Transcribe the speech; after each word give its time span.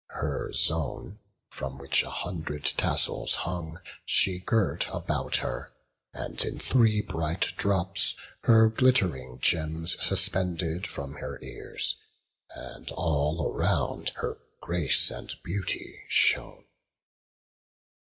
Her 0.15 0.51
zone, 0.51 1.19
from 1.51 1.77
which 1.77 2.01
a 2.01 2.09
hundred 2.09 2.65
tassels 2.65 3.35
hung, 3.35 3.79
She 4.03 4.39
girt 4.39 4.87
about 4.91 5.35
her; 5.35 5.73
and, 6.11 6.43
in 6.43 6.57
three 6.57 7.01
bright 7.01 7.49
drops, 7.55 8.15
Her 8.45 8.67
glitt'ring 8.71 9.37
gems 9.41 10.03
suspended 10.03 10.87
from 10.87 11.13
her 11.17 11.39
ears; 11.43 11.97
And 12.49 12.89
all 12.93 13.45
around 13.47 14.09
her 14.15 14.39
grace 14.59 15.11
and 15.11 15.35
beauty 15.43 16.01
shone. 16.07 16.65